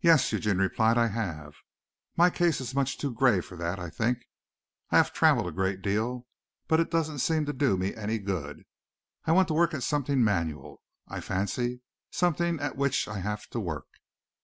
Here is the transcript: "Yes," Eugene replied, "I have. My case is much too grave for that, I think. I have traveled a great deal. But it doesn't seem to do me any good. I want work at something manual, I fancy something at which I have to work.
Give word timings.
"Yes," 0.00 0.32
Eugene 0.32 0.58
replied, 0.58 0.98
"I 0.98 1.06
have. 1.06 1.54
My 2.16 2.30
case 2.30 2.60
is 2.60 2.74
much 2.74 2.98
too 2.98 3.14
grave 3.14 3.44
for 3.44 3.54
that, 3.58 3.78
I 3.78 3.90
think. 3.90 4.18
I 4.90 4.96
have 4.96 5.12
traveled 5.12 5.46
a 5.46 5.52
great 5.52 5.82
deal. 5.82 6.26
But 6.66 6.80
it 6.80 6.90
doesn't 6.90 7.20
seem 7.20 7.44
to 7.46 7.52
do 7.52 7.76
me 7.76 7.94
any 7.94 8.18
good. 8.18 8.64
I 9.24 9.30
want 9.30 9.52
work 9.52 9.72
at 9.72 9.84
something 9.84 10.24
manual, 10.24 10.82
I 11.06 11.20
fancy 11.20 11.82
something 12.10 12.58
at 12.58 12.74
which 12.74 13.06
I 13.06 13.20
have 13.20 13.46
to 13.50 13.60
work. 13.60 13.86